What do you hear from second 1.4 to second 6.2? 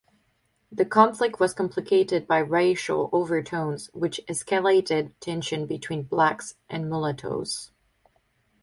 complicated by racial overtones which escalated tension between